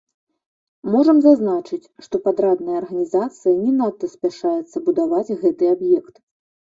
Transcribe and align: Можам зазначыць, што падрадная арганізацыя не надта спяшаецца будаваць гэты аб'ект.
Можам 0.93 1.17
зазначыць, 1.25 1.89
што 2.05 2.15
падрадная 2.25 2.77
арганізацыя 2.83 3.53
не 3.65 3.73
надта 3.81 4.09
спяшаецца 4.15 4.77
будаваць 4.89 5.31
гэты 5.45 5.69
аб'ект. 5.75 6.15